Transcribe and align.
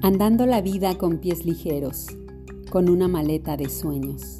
Andando 0.00 0.46
la 0.46 0.60
vida 0.60 0.96
con 0.96 1.18
pies 1.18 1.44
ligeros, 1.44 2.06
con 2.70 2.88
una 2.88 3.08
maleta 3.08 3.56
de 3.56 3.68
sueños, 3.68 4.38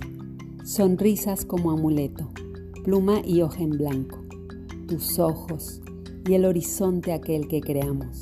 sonrisas 0.63 1.45
como 1.45 1.73
amuleto, 1.73 2.29
pluma 2.85 3.23
y 3.25 3.43
hoja 3.43 3.65
en 3.65 3.71
blanco, 3.71 4.21
tus 4.87 5.19
ojos 5.19 5.81
y 6.29 6.35
el 6.35 6.45
horizonte 6.45 7.13
aquel 7.13 7.49
que 7.49 7.61
creamos. 7.61 8.21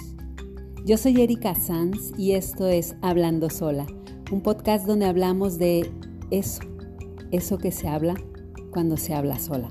Yo 0.86 0.96
soy 0.96 1.20
Erika 1.20 1.54
Sanz 1.54 2.14
y 2.16 2.32
esto 2.32 2.68
es 2.68 2.96
Hablando 3.02 3.50
Sola, 3.50 3.86
un 4.32 4.40
podcast 4.40 4.86
donde 4.86 5.04
hablamos 5.04 5.58
de 5.58 5.90
eso, 6.30 6.62
eso 7.32 7.58
que 7.58 7.70
se 7.70 7.86
habla 7.86 8.14
cuando 8.70 8.96
se 8.96 9.12
habla 9.12 9.38
sola. 9.38 9.68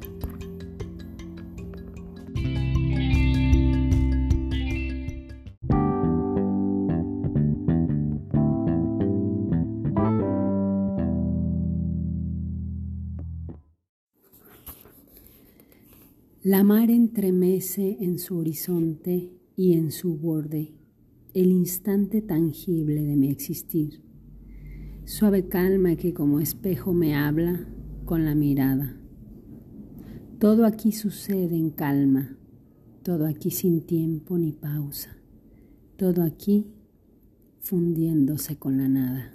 La 16.45 16.63
mar 16.63 16.91
entremece 16.91 17.97
en 18.01 18.19
su 18.19 18.37
horizonte 18.37 19.31
y 19.55 19.73
en 19.73 19.91
su 19.91 20.15
borde 20.15 20.75
el 21.33 21.47
instante 21.47 22.21
tangible 22.21 23.01
de 23.01 23.15
mi 23.15 23.31
existir. 23.31 24.04
Suave 25.05 25.47
calma 25.47 25.95
que 25.95 26.13
como 26.13 26.39
espejo 26.39 26.93
me 26.93 27.15
habla 27.15 27.68
con 28.05 28.25
la 28.25 28.35
mirada. 28.35 28.95
Todo 30.37 30.68
aquí 30.68 30.91
sucede 30.91 31.55
en 31.55 31.71
calma, 31.71 32.38
todo 33.02 33.25
aquí 33.25 33.49
sin 33.49 33.81
tiempo 33.81 34.38
ni 34.38 34.52
pausa, 34.52 35.17
todo 35.97 36.21
aquí 36.21 36.67
fundiéndose 37.59 38.57
con 38.57 38.77
la 38.77 38.87
nada. 38.87 39.33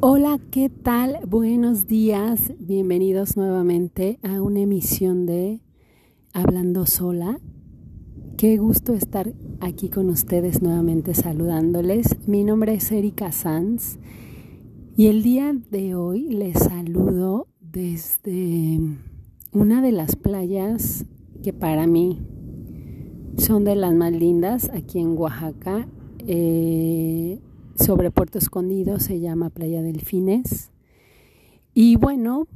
Hola, 0.00 0.38
¿qué 0.52 0.68
tal? 0.68 1.18
Buenos 1.26 1.88
días, 1.88 2.52
bienvenidos 2.60 3.36
nuevamente 3.36 4.20
a 4.22 4.40
una 4.40 4.60
emisión 4.60 5.26
de 5.26 5.60
Hablando 6.32 6.86
sola. 6.86 7.40
Qué 8.36 8.58
gusto 8.58 8.94
estar 8.94 9.34
aquí 9.58 9.88
con 9.88 10.08
ustedes 10.08 10.62
nuevamente 10.62 11.14
saludándoles. 11.14 12.28
Mi 12.28 12.44
nombre 12.44 12.74
es 12.74 12.92
Erika 12.92 13.32
Sanz 13.32 13.98
y 14.96 15.08
el 15.08 15.24
día 15.24 15.52
de 15.72 15.96
hoy 15.96 16.28
les 16.28 16.60
saludo 16.60 17.48
desde 17.60 18.78
una 19.50 19.82
de 19.82 19.90
las 19.90 20.14
playas 20.14 21.06
que 21.42 21.52
para 21.52 21.88
mí 21.88 22.24
son 23.36 23.64
de 23.64 23.74
las 23.74 23.94
más 23.94 24.12
lindas 24.12 24.70
aquí 24.72 25.00
en 25.00 25.18
Oaxaca. 25.18 25.88
Eh, 26.24 27.40
sobre 27.78 28.10
Puerto 28.10 28.38
Escondido, 28.38 28.98
se 28.98 29.20
llama 29.20 29.50
Playa 29.50 29.82
Delfines. 29.82 30.70
Y 31.74 31.96
bueno, 31.96 32.48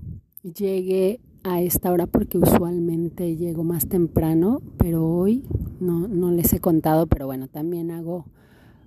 llegué 0.43 1.21
a 1.45 1.61
esta 1.61 1.91
hora 1.93 2.07
porque 2.07 2.39
usualmente 2.39 3.37
llego 3.37 3.65
más 3.65 3.89
temprano, 3.89 4.61
pero 4.77 5.07
hoy 5.07 5.45
no, 5.81 6.09
no 6.09 6.31
les 6.31 6.53
he 6.53 6.61
contado, 6.61 7.07
pero 7.07 7.27
bueno, 7.27 7.49
también 7.49 7.91
hago 7.91 8.27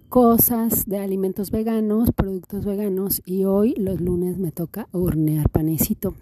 cosas 0.10 0.86
de 0.86 1.00
alimentos 1.00 1.52
veganos, 1.52 2.12
productos 2.12 2.66
veganos 2.66 3.22
y 3.26 3.46
hoy 3.46 3.74
los 3.78 4.02
lunes 4.02 4.38
me 4.38 4.52
toca 4.52 4.88
hornear 4.92 5.50
panecito. 5.50 6.16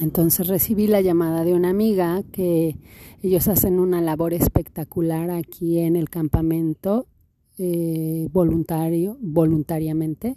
Entonces 0.00 0.48
recibí 0.48 0.86
la 0.88 1.00
llamada 1.00 1.44
de 1.44 1.54
una 1.54 1.70
amiga 1.70 2.22
que 2.32 2.78
ellos 3.22 3.46
hacen 3.46 3.78
una 3.78 4.00
labor 4.00 4.34
espectacular 4.34 5.30
aquí 5.30 5.78
en 5.78 5.94
el 5.94 6.10
campamento 6.10 7.06
eh, 7.58 8.28
voluntario, 8.32 9.16
voluntariamente. 9.20 10.36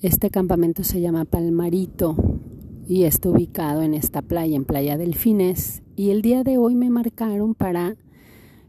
Este 0.00 0.30
campamento 0.30 0.82
se 0.82 1.00
llama 1.00 1.24
Palmarito 1.24 2.16
y 2.88 3.04
está 3.04 3.30
ubicado 3.30 3.82
en 3.82 3.94
esta 3.94 4.22
playa, 4.22 4.56
en 4.56 4.64
Playa 4.64 4.96
Delfines. 4.96 5.82
Y 5.94 6.10
el 6.10 6.22
día 6.22 6.42
de 6.42 6.58
hoy 6.58 6.74
me 6.74 6.90
marcaron 6.90 7.54
para 7.54 7.96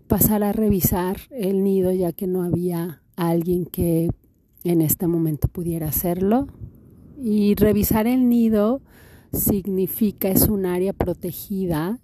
pasar 0.07 0.43
a 0.43 0.51
revisar 0.51 1.17
el 1.31 1.63
nido, 1.63 1.91
ya 1.91 2.11
que 2.11 2.27
no 2.27 2.43
había 2.43 3.01
alguien 3.15 3.65
que 3.65 4.09
en 4.63 4.81
este 4.81 5.07
momento 5.07 5.47
pudiera 5.47 5.87
hacerlo. 5.87 6.47
Y 7.21 7.55
revisar 7.55 8.07
el 8.07 8.29
nido 8.29 8.81
significa 9.31 10.29
es 10.29 10.47
un 10.49 10.65
área 10.65 10.93
protegida 10.93 11.99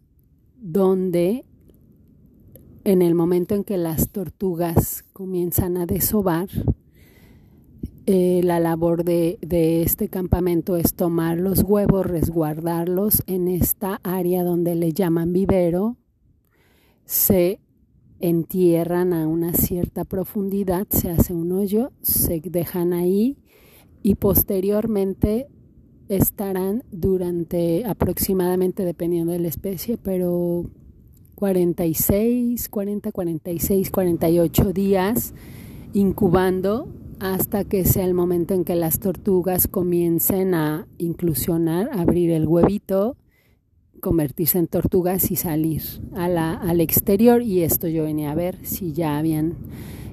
donde 0.57 1.45
en 2.83 3.01
el 3.01 3.15
momento 3.15 3.55
en 3.55 3.63
que 3.63 3.77
las 3.77 4.09
tortugas 4.09 5.03
comienzan 5.13 5.77
a 5.77 5.85
desovar, 5.85 6.47
eh, 8.05 8.41
la 8.43 8.59
labor 8.59 9.03
de, 9.03 9.37
de, 9.41 9.83
este 9.83 10.09
campamento 10.09 10.77
es 10.77 10.95
tomar 10.95 11.37
los 11.37 11.61
huevos, 11.61 12.05
resguardarlos 12.05 13.21
en 13.27 13.47
esta 13.47 13.99
área 14.03 14.43
donde 14.43 14.73
le 14.73 14.93
llaman 14.93 15.31
vivero, 15.31 15.97
se 17.05 17.59
entierran 18.19 19.13
a 19.13 19.27
una 19.27 19.53
cierta 19.53 20.05
profundidad, 20.05 20.87
se 20.89 21.11
hace 21.11 21.33
un 21.33 21.51
hoyo, 21.51 21.91
se 22.01 22.41
dejan 22.43 22.93
ahí 22.93 23.37
y 24.01 24.15
posteriormente 24.15 25.47
estarán 26.07 26.83
durante 26.91 27.85
aproximadamente, 27.85 28.83
dependiendo 28.83 29.31
de 29.31 29.39
la 29.39 29.47
especie, 29.47 29.97
pero 29.97 30.65
46, 31.39 32.67
40, 32.67 33.13
46, 33.13 33.91
48 33.91 34.73
días 34.73 35.33
incubando 35.93 36.89
hasta 37.21 37.63
que 37.63 37.85
sea 37.85 38.03
el 38.03 38.13
momento 38.13 38.53
en 38.53 38.65
que 38.65 38.75
las 38.75 38.99
tortugas 38.99 39.69
comiencen 39.69 40.53
a 40.53 40.85
inclusionar, 40.97 41.91
abrir 41.93 42.31
el 42.31 42.45
huevito, 42.45 43.15
convertirse 44.01 44.59
en 44.59 44.67
tortugas 44.67 45.31
y 45.31 45.37
salir 45.37 45.81
a 46.13 46.27
la, 46.27 46.55
al 46.55 46.81
exterior. 46.81 47.41
Y 47.41 47.63
esto 47.63 47.87
yo 47.87 48.03
venía 48.03 48.31
a 48.31 48.35
ver 48.35 48.57
si 48.65 48.91
ya 48.91 49.17
habían 49.17 49.55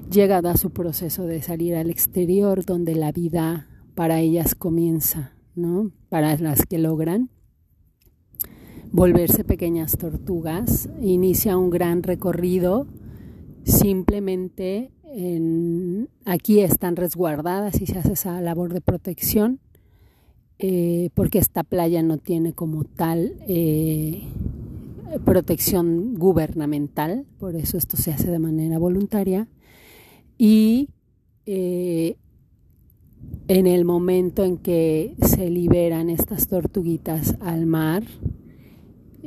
llegado 0.09 0.47
a 0.47 0.55
su 0.55 0.69
proceso 0.69 1.25
de 1.25 1.41
salir 1.41 1.75
al 1.75 1.89
exterior, 1.89 2.63
donde 2.63 2.95
la 2.95 3.11
vida 3.11 3.67
para 3.95 4.21
ellas 4.21 4.55
comienza, 4.55 5.33
¿no? 5.55 5.91
Para 6.07 6.37
las 6.37 6.65
que 6.65 6.77
logran 6.77 7.31
volverse 8.91 9.43
pequeñas 9.43 9.97
tortugas. 9.97 10.89
Inicia 11.01 11.57
un 11.57 11.69
gran 11.69 12.03
recorrido. 12.03 12.87
Simplemente 13.63 14.91
aquí 16.25 16.59
están 16.59 16.95
resguardadas 16.95 17.81
y 17.81 17.87
se 17.87 17.97
hace 17.97 18.13
esa 18.13 18.39
labor 18.39 18.73
de 18.73 18.81
protección 18.81 19.59
eh, 20.59 21.11
porque 21.13 21.37
esta 21.37 21.63
playa 21.63 22.01
no 22.01 22.17
tiene 22.17 22.53
como 22.53 22.83
tal 22.83 23.35
eh, 23.47 24.23
protección 25.23 26.15
gubernamental, 26.15 27.25
por 27.37 27.55
eso 27.55 27.77
esto 27.77 27.95
se 27.95 28.11
hace 28.11 28.31
de 28.31 28.39
manera 28.39 28.79
voluntaria. 28.79 29.47
Y 30.39 30.89
eh, 31.45 32.17
en 33.47 33.67
el 33.67 33.85
momento 33.85 34.43
en 34.43 34.57
que 34.57 35.15
se 35.21 35.49
liberan 35.51 36.09
estas 36.09 36.47
tortuguitas 36.47 37.35
al 37.39 37.67
mar, 37.67 38.03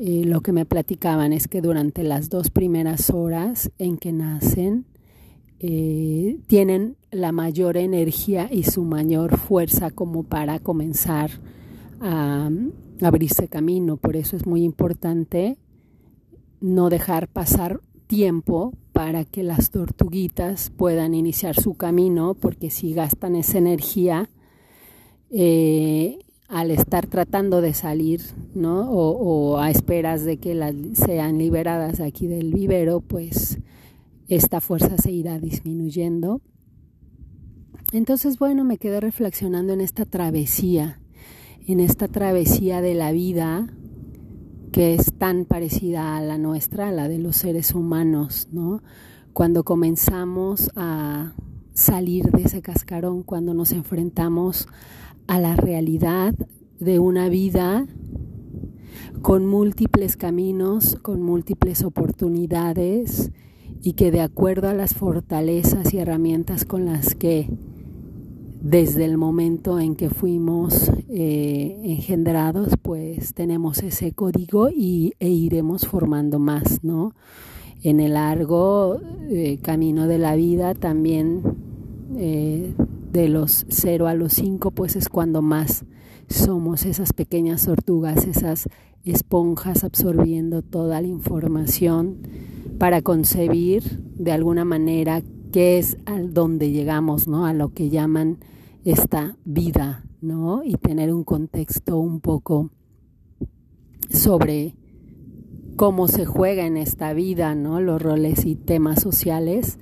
lo 0.01 0.41
que 0.41 0.53
me 0.53 0.65
platicaban 0.65 1.33
es 1.33 1.47
que 1.47 1.61
durante 1.61 2.03
las 2.03 2.31
dos 2.31 2.51
primeras 2.51 3.11
horas 3.11 3.71
en 3.79 3.99
que 3.99 4.13
nacen, 4.13 4.87
eh, 5.59 6.39
tienen 6.47 6.97
la 7.11 7.33
mayor 7.33 7.77
energía 7.77 8.49
y 8.51 8.63
su 8.63 8.83
mayor 8.85 9.37
fuerza 9.37 9.91
como 9.91 10.23
para 10.23 10.59
comenzar 10.59 11.31
a, 12.01 12.49
a 13.03 13.07
abrirse 13.07 13.49
camino. 13.49 13.99
Por 13.99 14.17
eso 14.17 14.37
es 14.37 14.47
muy 14.47 14.63
importante 14.65 15.59
no 16.61 16.89
dejar 16.89 17.29
pasar 17.29 17.81
tiempo 18.07 18.73
para 18.93 19.25
que 19.25 19.43
las 19.43 19.71
tortuguitas 19.71 20.71
puedan 20.71 21.15
iniciar 21.15 21.55
su 21.55 21.75
camino, 21.75 22.35
porque 22.35 22.71
si 22.71 22.93
gastan 22.93 23.37
esa 23.37 23.59
energía, 23.59 24.29
eh, 25.31 26.19
al 26.51 26.73
estar 26.73 27.07
tratando 27.07 27.61
de 27.61 27.73
salir, 27.75 28.21
¿no? 28.55 28.91
O, 28.91 29.59
a 29.59 29.71
esperas 29.71 30.25
de 30.25 30.39
que 30.39 30.55
las 30.55 30.75
sean 30.95 31.39
liberadas 31.39 32.01
aquí 32.01 32.27
del 32.27 32.53
vivero, 32.53 33.01
pues 33.01 33.59
esta 34.29 34.61
fuerza 34.61 34.99
se 34.99 35.13
irá 35.13 35.39
disminuyendo. 35.39 36.41
Entonces, 37.93 38.39
bueno, 38.39 38.65
me 38.65 38.79
quedé 38.79 39.01
reflexionando 39.01 39.73
en 39.73 39.81
esta 39.81 40.05
travesía, 40.05 41.01
en 41.67 41.79
esta 41.79 42.09
travesía 42.09 42.81
de 42.81 42.95
la 42.95 43.13
vida 43.13 43.69
que 44.73 44.95
es 44.95 45.13
tan 45.15 45.45
parecida 45.45 46.17
a 46.17 46.21
la 46.21 46.37
nuestra, 46.37 46.89
a 46.89 46.93
la 46.93 47.09
de 47.09 47.19
los 47.19 47.37
seres 47.37 47.75
humanos, 47.75 48.49
¿no? 48.53 48.83
Cuando 49.33 49.63
comenzamos 49.63 50.71
a 50.75 51.33
salir 51.75 52.31
de 52.31 52.43
ese 52.43 52.61
cascarón, 52.61 53.23
cuando 53.23 53.55
nos 53.55 53.71
enfrentamos 53.73 54.67
a 54.67 55.00
la 55.39 55.55
realidad 55.55 56.35
de 56.79 56.99
una 56.99 57.29
vida 57.29 57.87
con 59.23 59.47
múltiples 59.47 60.17
caminos, 60.17 60.97
con 61.03 61.23
múltiples 61.23 61.85
oportunidades 61.85 63.31
y 63.83 63.93
que 63.93 64.11
de 64.11 64.21
acuerdo 64.21 64.69
a 64.69 64.75
las 64.75 64.95
fortalezas 64.95 65.93
y 65.95 65.99
herramientas 65.99 66.65
con 66.65 66.87
las 66.87 67.15
que 67.15 67.49
desde 68.61 69.05
el 69.05 69.17
momento 69.17 69.81
en 69.81 69.97
que 69.97 70.11
fuimos 70.11 70.91
eh, 71.09 71.81
engendrados, 71.85 72.75
pues 72.81 73.33
tenemos 73.35 73.83
ese 73.83 74.13
código 74.13 74.69
y, 74.69 75.15
e 75.19 75.29
iremos 75.29 75.87
formando 75.87 76.39
más, 76.39 76.85
¿no? 76.85 77.15
En 77.83 78.01
el 78.01 78.15
largo 78.15 79.01
eh, 79.31 79.59
camino 79.63 80.07
de 80.07 80.19
la 80.19 80.37
vida 80.37 80.75
también 80.75 81.41
eh, 82.17 82.75
de 83.13 83.29
los 83.29 83.67
0 83.69 84.07
a 84.07 84.15
los 84.15 84.33
5, 84.35 84.71
pues 84.71 84.97
es 84.97 85.09
cuando 85.09 85.43
más 85.43 85.85
somos 86.29 86.85
esas 86.85 87.13
pequeñas 87.13 87.65
tortugas, 87.65 88.27
esas 88.27 88.69
esponjas 89.05 89.85
absorbiendo 89.85 90.63
toda 90.63 91.01
la 91.01 91.09
información 91.09 92.19
para 92.79 93.03
concebir 93.03 94.03
de 94.17 94.33
alguna 94.33 94.65
manera 94.65 95.23
qué 95.53 95.79
es 95.79 95.97
al 96.07 96.33
donde 96.33 96.71
llegamos, 96.71 97.27
¿no? 97.27 97.47
A 97.47 97.53
lo 97.53 97.73
que 97.73 97.89
llaman 97.89 98.39
esta 98.85 99.37
vida, 99.45 100.05
¿no? 100.21 100.63
Y 100.65 100.75
tener 100.75 101.13
un 101.13 101.25
contexto 101.25 101.99
un 101.99 102.21
poco 102.21 102.71
sobre 104.09 104.77
cómo 105.77 106.09
se 106.09 106.27
juega 106.27 106.67
en 106.67 106.77
esta 106.77 107.13
vida, 107.13 107.55
¿no? 107.55 107.81
Los 107.81 108.01
roles 108.01 108.45
y 108.45 108.55
temas 108.55 109.01
sociales. 109.01 109.79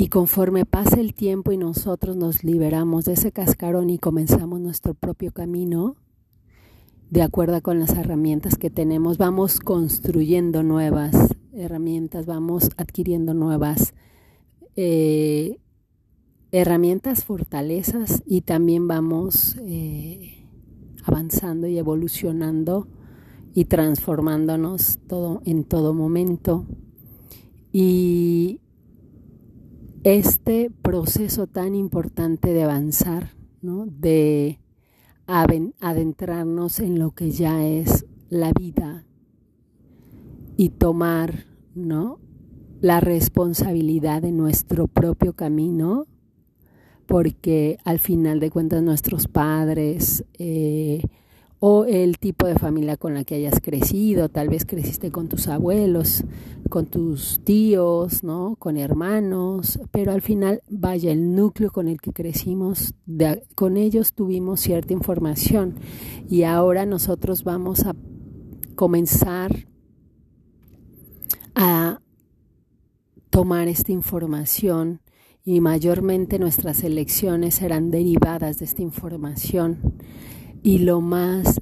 Y 0.00 0.08
conforme 0.08 0.64
pasa 0.64 0.98
el 0.98 1.12
tiempo 1.12 1.52
y 1.52 1.58
nosotros 1.58 2.16
nos 2.16 2.42
liberamos 2.42 3.04
de 3.04 3.12
ese 3.12 3.32
cascarón 3.32 3.90
y 3.90 3.98
comenzamos 3.98 4.58
nuestro 4.58 4.94
propio 4.94 5.30
camino, 5.30 5.96
de 7.10 7.20
acuerdo 7.20 7.60
con 7.60 7.78
las 7.78 7.90
herramientas 7.90 8.56
que 8.56 8.70
tenemos, 8.70 9.18
vamos 9.18 9.60
construyendo 9.60 10.62
nuevas 10.62 11.36
herramientas, 11.52 12.24
vamos 12.24 12.70
adquiriendo 12.78 13.34
nuevas 13.34 13.92
eh, 14.74 15.58
herramientas, 16.50 17.22
fortalezas 17.26 18.22
y 18.24 18.40
también 18.40 18.88
vamos 18.88 19.58
eh, 19.66 20.46
avanzando 21.04 21.66
y 21.66 21.76
evolucionando 21.76 22.88
y 23.52 23.66
transformándonos 23.66 24.98
todo 25.06 25.42
en 25.44 25.64
todo 25.64 25.92
momento. 25.92 26.64
Y 27.70 28.60
este 30.04 30.70
proceso 30.70 31.46
tan 31.46 31.74
importante 31.74 32.54
de 32.54 32.62
avanzar, 32.62 33.34
¿no? 33.60 33.86
de 33.86 34.60
adentrarnos 35.26 36.80
en 36.80 36.98
lo 36.98 37.12
que 37.12 37.30
ya 37.30 37.64
es 37.64 38.06
la 38.30 38.52
vida 38.58 39.04
y 40.56 40.70
tomar 40.70 41.44
¿no? 41.74 42.18
la 42.80 43.00
responsabilidad 43.00 44.22
de 44.22 44.32
nuestro 44.32 44.88
propio 44.88 45.34
camino, 45.34 46.06
porque 47.06 47.78
al 47.84 47.98
final 47.98 48.40
de 48.40 48.50
cuentas 48.50 48.82
nuestros 48.82 49.28
padres 49.28 50.24
eh, 50.38 51.02
o 51.62 51.84
el 51.84 52.18
tipo 52.18 52.46
de 52.46 52.58
familia 52.58 52.96
con 52.96 53.12
la 53.12 53.22
que 53.24 53.34
hayas 53.34 53.60
crecido, 53.60 54.30
tal 54.30 54.48
vez 54.48 54.64
creciste 54.64 55.10
con 55.10 55.28
tus 55.28 55.46
abuelos, 55.46 56.24
con 56.70 56.86
tus 56.86 57.40
tíos, 57.44 58.24
¿no? 58.24 58.56
con 58.58 58.78
hermanos, 58.78 59.78
pero 59.90 60.12
al 60.12 60.22
final, 60.22 60.62
vaya, 60.70 61.12
el 61.12 61.34
núcleo 61.34 61.70
con 61.70 61.86
el 61.86 62.00
que 62.00 62.14
crecimos, 62.14 62.94
con 63.54 63.76
ellos 63.76 64.14
tuvimos 64.14 64.60
cierta 64.60 64.94
información 64.94 65.74
y 66.30 66.44
ahora 66.44 66.86
nosotros 66.86 67.44
vamos 67.44 67.84
a 67.84 67.94
comenzar 68.74 69.66
a 71.54 72.00
tomar 73.28 73.68
esta 73.68 73.92
información 73.92 75.02
y 75.44 75.60
mayormente 75.60 76.38
nuestras 76.38 76.84
elecciones 76.84 77.56
serán 77.56 77.90
derivadas 77.90 78.58
de 78.58 78.64
esta 78.64 78.80
información. 78.80 79.98
Y 80.62 80.78
lo 80.78 81.00
más 81.00 81.60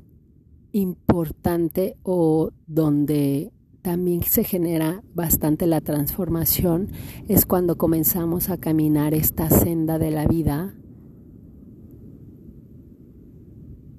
importante 0.72 1.96
o 2.02 2.50
donde 2.66 3.52
también 3.82 4.22
se 4.22 4.44
genera 4.44 5.02
bastante 5.14 5.66
la 5.66 5.80
transformación 5.80 6.88
es 7.28 7.46
cuando 7.46 7.78
comenzamos 7.78 8.50
a 8.50 8.58
caminar 8.58 9.14
esta 9.14 9.48
senda 9.50 9.98
de 9.98 10.10
la 10.10 10.26
vida, 10.26 10.74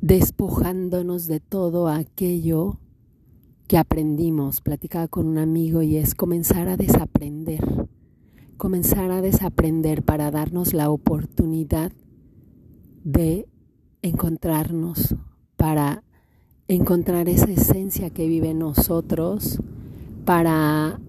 despojándonos 0.02 1.28
de 1.28 1.40
todo 1.40 1.88
aquello 1.88 2.80
que 3.68 3.78
aprendimos. 3.78 4.62
Platicaba 4.62 5.08
con 5.08 5.28
un 5.28 5.38
amigo 5.38 5.82
y 5.82 5.96
es 5.98 6.14
comenzar 6.16 6.68
a 6.68 6.78
desaprender 6.78 7.90
comenzar 8.60 9.10
a 9.10 9.22
desaprender 9.22 10.04
para 10.04 10.32
darnos 10.32 10.74
la 10.74 10.90
oportunidad 10.92 11.94
de 13.06 13.48
encontrarnos, 14.02 15.16
para 15.56 16.04
encontrar 16.68 17.30
esa 17.30 17.50
esencia 17.50 18.10
que 18.10 18.28
vive 18.28 18.52
en 18.52 18.60
nosotros, 18.60 19.60
para 20.26 21.00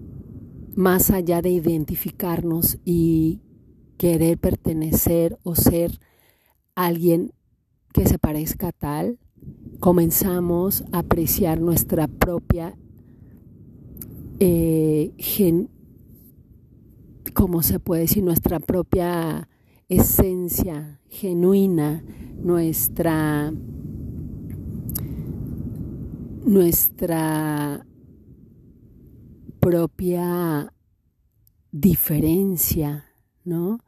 más 0.75 1.11
allá 1.11 1.41
de 1.41 1.49
identificarnos 1.49 2.77
y 2.83 3.41
querer 3.97 4.37
pertenecer 4.37 5.37
o 5.43 5.55
ser 5.55 5.99
alguien 6.75 7.33
que 7.93 8.07
se 8.07 8.17
parezca 8.17 8.69
a 8.69 8.71
tal, 8.71 9.19
comenzamos 9.79 10.83
a 10.91 10.99
apreciar 10.99 11.59
nuestra 11.59 12.07
propia 12.07 12.75
eh, 14.39 15.13
como 17.33 17.61
se 17.61 17.79
puede 17.79 18.01
decir, 18.01 18.23
nuestra 18.23 18.59
propia 18.59 19.47
esencia 19.91 21.01
genuina, 21.09 22.01
nuestra, 22.37 23.53
nuestra 26.45 27.85
propia 29.59 30.73
diferencia, 31.73 33.03
¿no? 33.43 33.79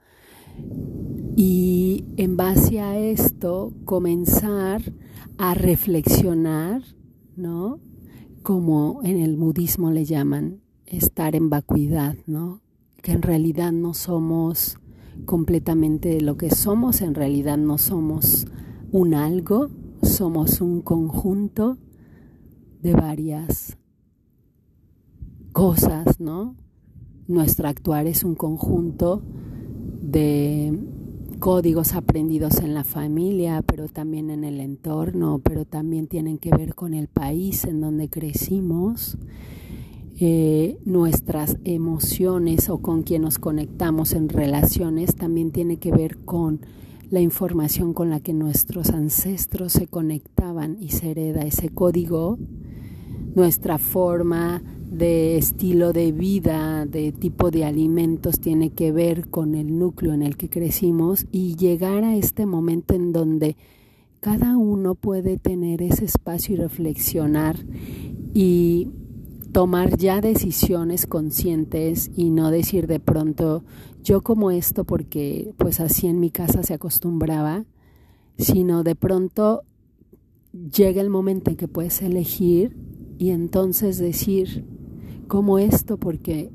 Y 1.37 2.03
en 2.17 2.35
base 2.35 2.81
a 2.81 2.99
esto 2.99 3.73
comenzar 3.85 4.81
a 5.37 5.53
reflexionar, 5.53 6.83
¿no? 7.37 7.79
Como 8.41 8.99
en 9.05 9.21
el 9.21 9.37
budismo 9.37 9.89
le 9.89 10.03
llaman, 10.03 10.61
estar 10.85 11.33
en 11.33 11.49
vacuidad, 11.49 12.17
¿no? 12.27 12.61
que 13.03 13.11
en 13.11 13.21
realidad 13.21 13.73
no 13.73 13.93
somos 13.93 14.79
completamente 15.25 16.21
lo 16.21 16.37
que 16.37 16.49
somos, 16.49 17.01
en 17.01 17.15
realidad 17.15 17.57
no 17.57 17.77
somos 17.77 18.45
un 18.91 19.13
algo, 19.13 19.69
somos 20.01 20.61
un 20.61 20.81
conjunto 20.81 21.77
de 22.81 22.93
varias 22.93 23.77
cosas, 25.51 26.19
¿no? 26.19 26.55
Nuestro 27.27 27.67
actuar 27.67 28.07
es 28.07 28.23
un 28.23 28.35
conjunto 28.35 29.23
de 30.01 30.77
códigos 31.39 31.93
aprendidos 31.93 32.57
en 32.59 32.73
la 32.73 32.83
familia, 32.83 33.61
pero 33.61 33.87
también 33.87 34.29
en 34.29 34.43
el 34.43 34.59
entorno, 34.59 35.39
pero 35.43 35.65
también 35.65 36.07
tienen 36.07 36.37
que 36.37 36.51
ver 36.51 36.75
con 36.75 36.93
el 36.93 37.07
país 37.07 37.65
en 37.65 37.81
donde 37.81 38.09
crecimos 38.09 39.17
eh, 40.25 40.77
nuestras 40.85 41.57
emociones 41.65 42.69
o 42.69 42.77
con 42.77 43.03
quien 43.03 43.23
nos 43.23 43.39
conectamos 43.39 44.13
en 44.13 44.29
relaciones 44.29 45.15
también 45.15 45.51
tiene 45.51 45.79
que 45.79 45.91
ver 45.91 46.17
con 46.19 46.61
la 47.09 47.19
información 47.19 47.93
con 47.93 48.09
la 48.09 48.21
que 48.21 48.31
nuestros 48.31 48.91
ancestros 48.91 49.73
se 49.73 49.87
conectaban 49.87 50.77
y 50.79 50.91
se 50.91 51.11
hereda 51.11 51.41
ese 51.41 51.67
código, 51.67 52.37
nuestra 53.35 53.77
forma 53.77 54.63
de 54.89 55.35
estilo 55.35 55.91
de 55.91 56.13
vida, 56.13 56.85
de 56.85 57.11
tipo 57.11 57.51
de 57.51 57.65
alimentos, 57.65 58.39
tiene 58.39 58.69
que 58.69 58.93
ver 58.93 59.27
con 59.27 59.55
el 59.55 59.77
núcleo 59.77 60.13
en 60.13 60.21
el 60.21 60.37
que 60.37 60.49
crecimos 60.49 61.25
y 61.33 61.57
llegar 61.57 62.05
a 62.05 62.15
este 62.15 62.45
momento 62.45 62.93
en 62.93 63.11
donde 63.11 63.57
cada 64.21 64.55
uno 64.55 64.95
puede 64.95 65.37
tener 65.37 65.81
ese 65.81 66.05
espacio 66.05 66.55
y 66.55 66.59
reflexionar 66.59 67.57
y 68.33 68.87
tomar 69.53 69.97
ya 69.97 70.19
decisiones 70.19 71.05
conscientes 71.05 72.09
y 72.15 72.31
no 72.31 72.49
decir 72.49 72.87
de 72.87 72.99
pronto 72.99 73.63
yo 74.03 74.21
como 74.21 74.49
esto 74.49 74.83
porque 74.83 75.53
pues 75.57 75.79
así 75.79 76.07
en 76.07 76.19
mi 76.19 76.31
casa 76.31 76.63
se 76.63 76.73
acostumbraba, 76.73 77.63
sino 78.37 78.83
de 78.83 78.95
pronto 78.95 79.63
llega 80.51 81.01
el 81.01 81.11
momento 81.11 81.51
en 81.51 81.57
que 81.57 81.67
puedes 81.67 82.01
elegir 82.01 82.75
y 83.19 83.29
entonces 83.29 83.99
decir 83.99 84.65
como 85.27 85.59
esto 85.59 85.97
porque 85.97 86.51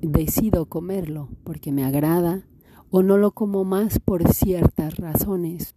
decido 0.00 0.66
comerlo, 0.66 1.28
porque 1.44 1.70
me 1.70 1.84
agrada 1.84 2.44
o 2.90 3.04
no 3.04 3.18
lo 3.18 3.30
como 3.30 3.64
más 3.64 4.00
por 4.00 4.28
ciertas 4.32 4.96
razones. 4.96 5.76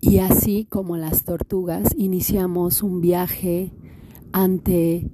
Y 0.00 0.18
así 0.18 0.64
como 0.64 0.96
las 0.96 1.24
tortugas 1.24 1.92
iniciamos 1.96 2.84
un 2.84 3.00
viaje 3.00 3.72
ante 4.32 5.10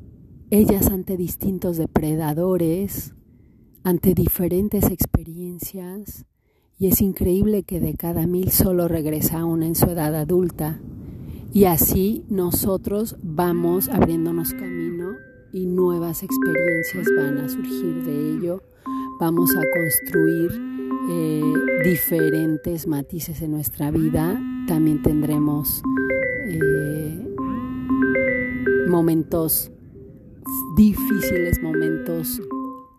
ellas 0.50 0.86
ante 0.88 1.16
distintos 1.16 1.76
depredadores, 1.76 3.14
ante 3.82 4.14
diferentes 4.14 4.84
experiencias, 4.84 6.26
y 6.78 6.88
es 6.88 7.00
increíble 7.00 7.62
que 7.62 7.80
de 7.80 7.94
cada 7.94 8.26
mil 8.26 8.50
solo 8.50 8.88
regresa 8.88 9.44
una 9.44 9.66
en 9.66 9.74
su 9.74 9.86
edad 9.86 10.14
adulta. 10.14 10.80
Y 11.52 11.64
así 11.64 12.24
nosotros 12.28 13.16
vamos 13.22 13.88
abriéndonos 13.88 14.52
camino 14.52 15.12
y 15.52 15.66
nuevas 15.66 16.24
experiencias 16.24 17.06
van 17.16 17.38
a 17.38 17.48
surgir 17.48 18.04
de 18.04 18.30
ello. 18.32 18.62
Vamos 19.20 19.50
a 19.56 19.62
construir 19.62 20.50
eh, 21.10 21.42
diferentes 21.84 22.88
matices 22.88 23.40
en 23.40 23.52
nuestra 23.52 23.92
vida. 23.92 24.40
También 24.66 25.00
tendremos 25.02 25.80
eh, 26.48 27.34
momentos 28.88 29.70
difíciles, 30.76 31.60
momentos 31.62 32.40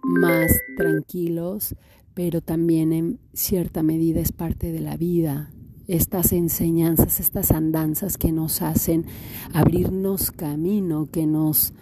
más 0.04 0.52
tranquilos, 0.78 1.76
pero 2.14 2.42
también 2.42 2.94
en 2.94 3.20
cierta 3.34 3.84
medida 3.84 4.22
es 4.22 4.32
parte 4.32 4.72
de 4.72 4.80
la 4.80 4.98
vida. 4.98 5.52
Estas 5.88 6.32
enseñanzas, 6.32 7.20
estas 7.20 7.52
andanzas 7.52 8.18
que 8.18 8.32
nos 8.32 8.62
hacen 8.62 9.06
abrirnos 9.54 10.32
camino, 10.32 11.10
que 11.12 11.28
nos, 11.28 11.74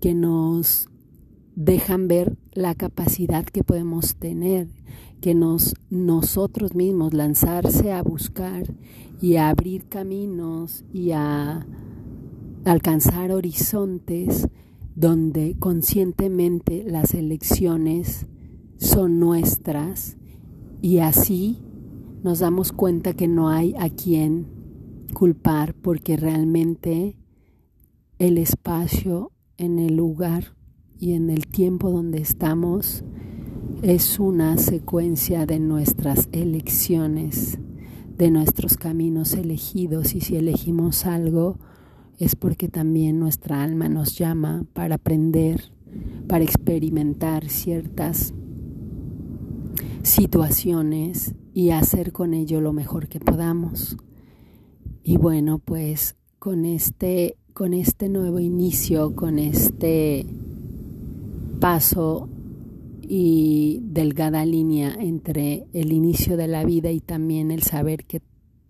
que 0.00 0.14
nos 0.14 0.88
dejan 1.56 2.08
ver 2.08 2.38
la 2.52 2.74
capacidad 2.74 3.44
que 3.44 3.64
podemos 3.64 4.14
tener, 4.14 4.68
que 5.20 5.34
nos 5.34 5.74
nosotros 5.90 6.74
mismos 6.74 7.12
lanzarse 7.12 7.92
a 7.92 8.02
buscar 8.02 8.74
y 9.20 9.36
a 9.36 9.50
abrir 9.50 9.88
caminos 9.88 10.84
y 10.92 11.10
a 11.10 11.66
alcanzar 12.64 13.32
horizontes 13.32 14.48
donde 14.94 15.56
conscientemente 15.58 16.84
las 16.86 17.14
elecciones 17.14 18.26
son 18.76 19.18
nuestras 19.18 20.16
y 20.82 20.98
así 20.98 21.58
nos 22.22 22.40
damos 22.40 22.72
cuenta 22.72 23.14
que 23.14 23.28
no 23.28 23.48
hay 23.48 23.74
a 23.78 23.88
quien 23.88 24.46
culpar 25.14 25.74
porque 25.74 26.16
realmente 26.16 27.16
el 28.18 28.36
espacio 28.38 29.32
en 29.56 29.78
el 29.78 29.96
lugar 29.96 30.54
y 30.98 31.12
en 31.12 31.30
el 31.30 31.46
tiempo 31.46 31.90
donde 31.90 32.18
estamos 32.18 33.04
es 33.82 34.18
una 34.20 34.58
secuencia 34.58 35.46
de 35.46 35.58
nuestras 35.58 36.28
elecciones, 36.32 37.58
de 38.18 38.30
nuestros 38.30 38.76
caminos 38.76 39.32
elegidos. 39.32 40.14
Y 40.14 40.20
si 40.20 40.36
elegimos 40.36 41.06
algo 41.06 41.58
es 42.20 42.36
porque 42.36 42.68
también 42.68 43.18
nuestra 43.18 43.62
alma 43.62 43.88
nos 43.88 44.16
llama 44.16 44.64
para 44.74 44.96
aprender, 44.96 45.72
para 46.28 46.44
experimentar 46.44 47.48
ciertas 47.48 48.34
situaciones 50.02 51.34
y 51.54 51.70
hacer 51.70 52.12
con 52.12 52.34
ello 52.34 52.60
lo 52.60 52.74
mejor 52.74 53.08
que 53.08 53.20
podamos. 53.20 53.96
Y 55.02 55.16
bueno, 55.16 55.58
pues 55.58 56.14
con 56.38 56.66
este 56.66 57.36
con 57.54 57.72
este 57.72 58.08
nuevo 58.08 58.38
inicio, 58.38 59.14
con 59.16 59.38
este 59.38 60.26
paso 61.58 62.28
y 63.02 63.80
delgada 63.82 64.44
línea 64.44 64.94
entre 64.98 65.66
el 65.72 65.92
inicio 65.92 66.36
de 66.36 66.48
la 66.48 66.64
vida 66.64 66.90
y 66.90 67.00
también 67.00 67.50
el 67.50 67.62
saber 67.62 68.04
que 68.04 68.22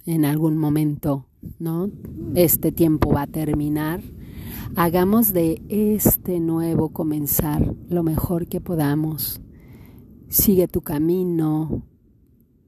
en 0.07 0.25
algún 0.25 0.57
momento, 0.57 1.27
¿no? 1.59 1.91
Este 2.35 2.73
tiempo 2.73 3.13
va 3.13 3.23
a 3.23 3.27
terminar. 3.27 4.01
Hagamos 4.77 5.33
de 5.33 5.63
este 5.69 6.41
nuevo 6.41 6.91
comenzar 6.91 7.75
lo 7.89 8.03
mejor 8.03 8.47
que 8.47 8.61
podamos 8.61 9.41
Sigue 10.31 10.69
tu 10.69 10.81
camino, 10.81 11.83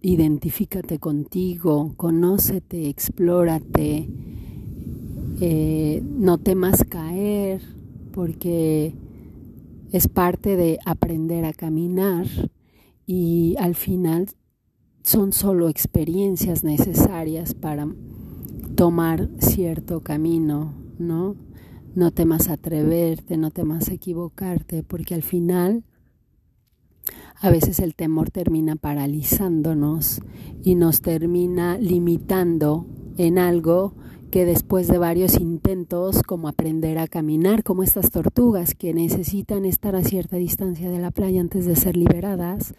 identifícate 0.01 0.99
contigo, 0.99 1.95
conócete, 1.97 2.89
explórate, 2.89 4.09
eh, 5.41 6.03
no 6.05 6.39
temas 6.39 6.83
caer, 6.83 7.63
porque 8.11 8.97
es 9.93 10.09
parte 10.09 10.57
de 10.57 10.81
aprender 10.85 11.45
a 11.45 11.53
caminar 11.53 12.27
y 13.07 13.55
al 13.61 13.77
final 13.77 14.27
son 15.05 15.33
solo 15.33 15.69
experiencias 15.69 16.65
necesarias 16.65 17.55
para 17.55 17.87
tomar 18.75 19.29
cierto 19.39 20.01
camino, 20.01 20.75
¿no? 20.99 21.37
No 21.95 22.11
temas 22.11 22.49
atreverte, 22.49 23.37
no 23.37 23.51
temas 23.51 23.89
equivocarte, 23.89 24.83
porque 24.83 25.15
al 25.15 25.23
final 25.23 25.85
a 27.41 27.51
veces 27.51 27.81
el 27.81 27.95
temor 27.95 28.31
termina 28.31 28.77
paralizándonos 28.77 30.23
y 30.63 30.75
nos 30.77 31.03
termina 31.03 31.77
limitando 31.77 32.87
en 33.19 33.39
algo 33.39 33.95
que 34.31 34.47
después 34.47 34.89
de 34.89 34.97
varios 34.97 35.39
intentos, 35.39 36.23
como 36.23 36.49
aprender 36.49 36.99
a 36.99 37.07
caminar, 37.07 37.63
como 37.65 37.83
estas 37.83 38.11
tortugas 38.11 38.75
que 38.75 38.95
necesitan 38.95 39.67
estar 39.67 39.95
a 39.95 40.03
cierta 40.03 40.37
distancia 40.37 40.91
de 40.91 40.99
la 40.99 41.11
playa 41.11 41.41
antes 41.43 41.67
de 41.67 41.77
ser 41.77 41.99
liberadas, 41.99 42.75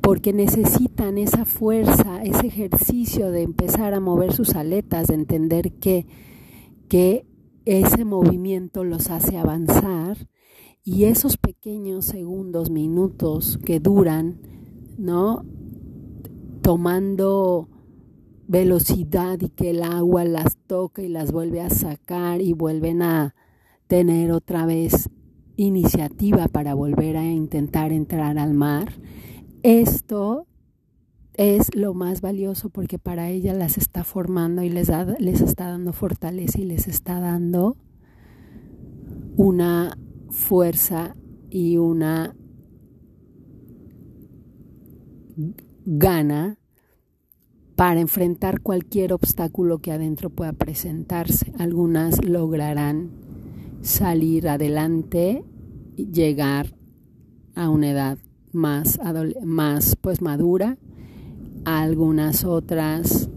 porque 0.00 0.32
necesitan 0.32 1.18
esa 1.18 1.44
fuerza, 1.44 2.22
ese 2.22 2.46
ejercicio 2.46 3.30
de 3.30 3.42
empezar 3.42 3.94
a 3.94 4.00
mover 4.00 4.32
sus 4.32 4.54
aletas, 4.54 5.08
de 5.08 5.14
entender 5.14 5.72
que, 5.72 6.06
que 6.88 7.26
ese 7.64 8.04
movimiento 8.04 8.84
los 8.84 9.10
hace 9.10 9.36
avanzar 9.36 10.28
y 10.84 11.04
esos 11.04 11.36
pequeños 11.36 12.04
segundos, 12.04 12.70
minutos 12.70 13.58
que 13.64 13.80
duran, 13.80 14.38
¿no? 14.96 15.44
Tomando 16.62 17.68
velocidad 18.46 19.40
y 19.40 19.48
que 19.48 19.70
el 19.70 19.82
agua 19.82 20.24
las 20.24 20.56
toca 20.66 21.02
y 21.02 21.08
las 21.08 21.32
vuelve 21.32 21.60
a 21.60 21.70
sacar 21.70 22.40
y 22.40 22.52
vuelven 22.52 23.02
a 23.02 23.34
tener 23.88 24.30
otra 24.30 24.66
vez 24.66 25.10
iniciativa 25.56 26.48
para 26.48 26.74
volver 26.74 27.16
a 27.16 27.24
intentar 27.24 27.92
entrar 27.92 28.38
al 28.38 28.54
mar. 28.54 28.92
Esto 29.66 30.46
es 31.34 31.74
lo 31.74 31.92
más 31.92 32.20
valioso 32.20 32.70
porque 32.70 33.00
para 33.00 33.30
ella 33.30 33.52
las 33.52 33.78
está 33.78 34.04
formando 34.04 34.62
y 34.62 34.68
les, 34.68 34.92
les 35.18 35.40
está 35.40 35.70
dando 35.70 35.92
fortaleza 35.92 36.60
y 36.60 36.66
les 36.66 36.86
está 36.86 37.18
dando 37.18 37.76
una 39.36 39.98
fuerza 40.30 41.16
y 41.50 41.78
una 41.78 42.36
gana 45.84 46.60
para 47.74 47.98
enfrentar 47.98 48.60
cualquier 48.60 49.12
obstáculo 49.12 49.80
que 49.80 49.90
adentro 49.90 50.30
pueda 50.30 50.52
presentarse. 50.52 51.52
Algunas 51.58 52.24
lograrán 52.24 53.10
salir 53.82 54.48
adelante 54.48 55.42
y 55.96 56.12
llegar 56.12 56.76
a 57.56 57.68
una 57.68 57.90
edad 57.90 58.18
más, 58.56 58.98
más 59.44 59.96
pues 59.96 60.20
madura. 60.20 60.78
Algunas 61.64 62.44
otras 62.44 63.28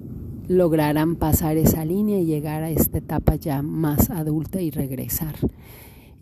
lograrán 0.47 1.15
pasar 1.15 1.57
esa 1.57 1.85
línea 1.85 2.19
y 2.19 2.25
llegar 2.25 2.63
a 2.63 2.71
esta 2.71 2.97
etapa 2.97 3.35
ya 3.35 3.61
más 3.61 4.09
adulta 4.09 4.61
y 4.61 4.71
regresar. 4.71 5.35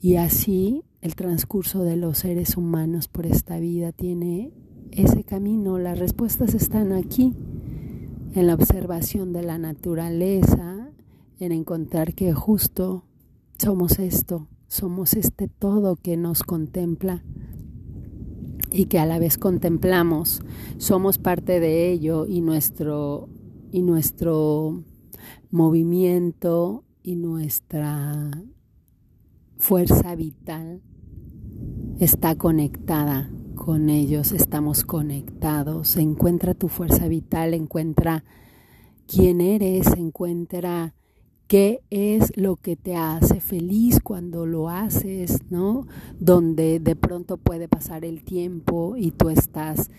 Y 0.01 0.15
así 0.15 0.83
el 1.01 1.15
transcurso 1.15 1.83
de 1.83 1.95
los 1.95 2.19
seres 2.19 2.57
humanos 2.57 3.07
por 3.07 3.25
esta 3.25 3.57
vida 3.59 3.93
tiene 3.93 4.51
ese 4.91 5.23
camino. 5.23 5.79
Las 5.79 5.97
respuestas 5.97 6.53
están 6.53 6.91
aquí, 6.91 7.33
en 8.33 8.47
la 8.47 8.55
observación 8.55 9.31
de 9.31 9.43
la 9.43 9.57
naturaleza, 9.57 10.89
en 11.39 11.51
encontrar 11.51 12.13
que 12.13 12.33
justo 12.33 13.05
somos 13.57 13.99
esto, 13.99 14.47
somos 14.67 15.13
este 15.13 15.47
todo 15.47 15.95
que 15.95 16.17
nos 16.17 16.43
contempla 16.43 17.23
y 18.71 18.85
que 18.85 18.99
a 18.99 19.05
la 19.05 19.19
vez 19.19 19.37
contemplamos, 19.37 20.41
somos 20.77 21.17
parte 21.17 21.59
de 21.59 21.91
ello 21.91 22.25
y 22.27 22.41
nuestro 22.41 23.29
y 23.71 23.81
nuestro 23.81 24.83
movimiento 25.51 26.83
y 27.03 27.15
nuestra 27.15 28.31
fuerza 29.57 30.15
vital 30.15 30.81
está 31.99 32.35
conectada 32.35 33.29
con 33.55 33.89
ellos, 33.89 34.31
estamos 34.31 34.83
conectados. 34.83 35.97
Encuentra 35.97 36.53
tu 36.53 36.67
fuerza 36.67 37.07
vital, 37.07 37.53
encuentra 37.53 38.23
quién 39.07 39.41
eres, 39.41 39.87
encuentra 39.97 40.93
qué 41.47 41.81
es 41.89 42.35
lo 42.35 42.57
que 42.57 42.75
te 42.75 42.95
hace 42.95 43.39
feliz 43.39 43.99
cuando 44.01 44.45
lo 44.45 44.69
haces, 44.69 45.39
¿no? 45.49 45.87
Donde 46.19 46.79
de 46.79 46.95
pronto 46.95 47.37
puede 47.37 47.67
pasar 47.67 48.03
el 48.03 48.23
tiempo 48.23 48.95
y 48.97 49.11
tú 49.11 49.29
estás 49.29 49.89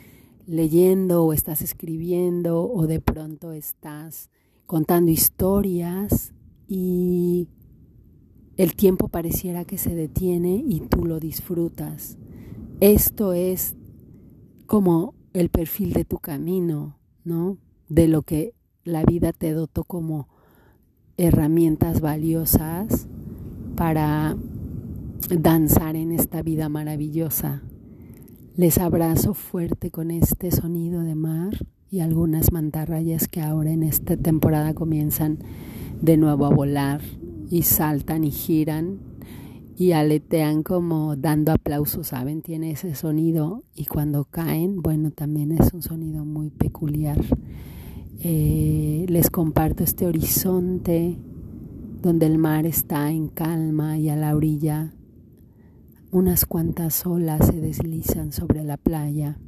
leyendo 0.47 1.25
o 1.25 1.33
estás 1.33 1.63
escribiendo 1.63 2.71
o 2.71 2.87
de 2.87 3.01
pronto 3.01 3.53
estás 3.53 4.31
contando 4.67 5.11
historias 5.11 6.35
y 6.67 7.49
el 8.57 8.75
tiempo 8.75 9.09
pareciera 9.09 9.65
que 9.65 9.79
se 9.79 9.95
detiene 9.95 10.63
y 10.67 10.81
tú 10.81 11.07
lo 11.07 11.21
disfrutas. 11.21 12.19
Esto 12.81 13.33
es 13.33 13.77
como 14.67 15.15
el 15.33 15.49
perfil 15.49 15.95
de 15.95 16.05
tu 16.05 16.19
camino, 16.19 16.99
¿no? 17.25 17.57
De 17.89 18.09
lo 18.09 18.23
que 18.23 18.55
la 18.85 19.05
vida 19.05 19.33
te 19.33 19.53
dotó 19.53 19.85
como 19.85 20.29
herramientas 21.19 22.01
valiosas 22.01 23.09
para 23.77 24.37
danzar 25.29 25.97
en 25.97 26.13
esta 26.13 26.43
vida 26.43 26.69
maravillosa. 26.69 27.61
Les 28.57 28.79
abrazo 28.79 29.35
fuerte 29.35 29.91
con 29.91 30.13
este 30.13 30.53
sonido 30.53 31.03
de 31.03 31.17
mar 31.17 31.67
y 31.91 32.01
algunas 32.01 32.53
mantarrayas 32.53 33.27
que 33.27 33.41
ahora 33.41 33.73
en 33.73 33.83
esta 33.83 34.17
temporada 34.17 34.75
comienzan 34.75 35.39
de 36.01 36.17
nuevo 36.17 36.47
a 36.47 36.51
volar 36.51 37.01
y 37.51 37.63
saltan 37.63 38.23
y 38.23 38.31
giran 38.31 38.99
y 39.77 39.93
aletean 39.93 40.63
como 40.63 41.17
dando 41.17 41.51
aplausos, 41.53 42.09
¿saben? 42.09 42.43
Tiene 42.43 42.73
ese 42.73 42.95
sonido 42.95 43.65
y 43.75 43.87
cuando 43.87 44.25
caen, 44.25 44.83
bueno, 44.83 45.11
también 45.11 45.51
es 45.53 45.73
un 45.73 45.83
sonido 45.83 46.25
muy 46.25 46.51
peculiar. 46.51 47.19
Eh, 48.21 49.07
les 49.09 49.31
comparto 49.31 49.85
este 49.85 50.07
horizonte 50.07 51.17
donde 52.03 52.27
el 52.27 52.39
mar 52.39 52.67
está 52.67 53.11
en 53.13 53.29
calma 53.29 53.97
y 53.97 54.09
a 54.09 54.17
la 54.17 54.35
orilla 54.35 54.93
unas 56.11 56.45
cuantas 56.45 57.07
olas 57.07 57.47
se 57.47 57.61
deslizan 57.61 58.33
sobre 58.33 58.65
la 58.65 58.77
playa 58.77 59.39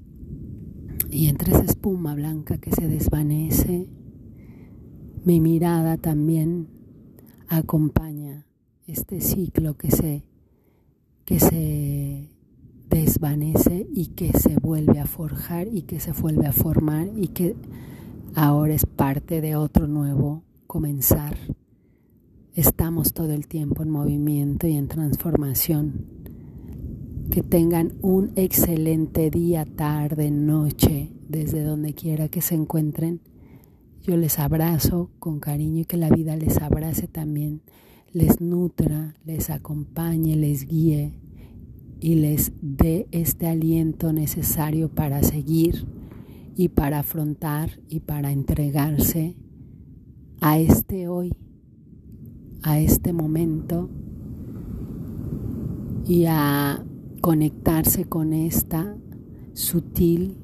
y 1.11 1.29
entre 1.29 1.53
esa 1.53 1.65
espuma 1.65 2.15
blanca 2.15 2.59
que 2.59 2.71
se 2.71 2.87
desvanece, 2.87 3.89
mi 5.25 5.41
mirada 5.41 5.97
también 5.97 6.69
acompaña 7.49 8.47
este 8.87 9.21
ciclo 9.21 9.77
que 9.77 9.91
se, 9.91 10.25
que 11.25 11.41
se 11.41 12.29
desvanece 12.89 13.87
y 13.93 14.09
que 14.09 14.33
se 14.33 14.57
vuelve 14.57 15.01
a 15.01 15.07
forjar 15.07 15.67
y 15.69 15.83
que 15.83 15.99
se 15.99 16.13
vuelve 16.13 16.47
a 16.47 16.53
formar 16.53 17.09
y 17.17 17.29
que 17.29 17.57
ahora 18.35 18.75
es 18.75 18.87
parte 18.87 19.41
de 19.41 19.57
otro 19.57 19.87
nuevo 19.87 20.43
comenzar. 20.67 21.37
Estamos 22.55 23.13
todo 23.13 23.33
el 23.33 23.47
tiempo 23.47 23.83
en 23.83 23.91
movimiento 23.91 24.67
y 24.67 24.77
en 24.77 24.89
transformación. 24.89 26.07
Que 27.31 27.43
tengan 27.43 27.95
un 28.03 28.33
excelente 28.37 29.31
día, 29.31 29.65
tarde, 29.65 30.31
noche, 30.31 31.13
desde 31.29 31.63
donde 31.63 31.95
quiera 31.95 32.29
que 32.29 32.41
se 32.41 32.55
encuentren. 32.55 33.21
Yo 34.03 34.17
les 34.17 34.39
abrazo 34.39 35.11
con 35.19 35.39
cariño 35.39 35.83
y 35.83 35.85
que 35.85 35.97
la 35.97 36.11
vida 36.11 36.37
les 36.37 36.59
abrace 36.59 37.07
también, 37.07 37.63
les 38.13 38.41
nutra, 38.41 39.15
les 39.25 39.51
acompañe, 39.51 40.35
les 40.37 40.67
guíe 40.67 41.15
y 42.01 42.15
les 42.17 42.53
dé 42.63 43.07
este 43.13 43.47
aliento 43.47 44.13
necesario 44.13 44.89
para 44.89 45.23
seguir 45.23 45.87
y 46.61 46.69
para 46.69 46.99
afrontar 46.99 47.81
y 47.89 48.01
para 48.01 48.33
entregarse 48.33 49.35
a 50.43 50.59
este 50.59 51.09
hoy, 51.09 51.33
a 52.63 52.79
este 52.79 53.15
momento 53.15 53.89
y 56.05 56.27
a 56.29 56.85
conectarse 57.23 58.05
con 58.05 58.35
esta 58.35 58.95
sutil 59.55 60.37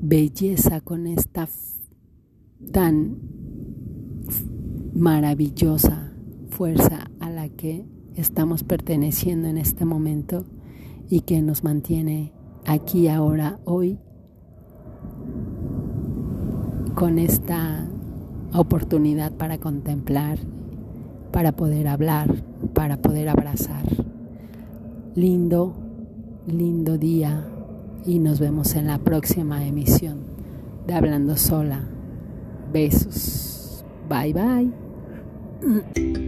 belleza, 0.00 0.80
con 0.82 1.08
esta 1.08 1.48
tan 2.70 3.18
maravillosa 4.94 6.12
fuerza 6.48 7.10
a 7.18 7.28
la 7.28 7.48
que 7.48 7.88
estamos 8.14 8.62
perteneciendo 8.62 9.48
en 9.48 9.58
este 9.58 9.84
momento 9.84 10.44
y 11.08 11.22
que 11.22 11.42
nos 11.42 11.64
mantiene 11.64 12.32
aquí, 12.64 13.08
ahora, 13.08 13.58
hoy 13.64 13.98
con 17.02 17.18
esta 17.18 17.84
oportunidad 18.54 19.32
para 19.32 19.58
contemplar, 19.58 20.38
para 21.32 21.50
poder 21.50 21.88
hablar, 21.88 22.32
para 22.74 22.98
poder 22.98 23.28
abrazar. 23.28 23.82
Lindo, 25.16 25.74
lindo 26.46 26.98
día 26.98 27.44
y 28.06 28.20
nos 28.20 28.38
vemos 28.38 28.76
en 28.76 28.86
la 28.86 28.98
próxima 28.98 29.66
emisión 29.66 30.20
de 30.86 30.94
Hablando 30.94 31.36
Sola. 31.36 31.80
Besos. 32.72 33.84
Bye 34.08 34.32
bye. 34.32 36.21